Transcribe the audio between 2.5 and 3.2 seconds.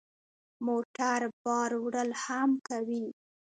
کوي.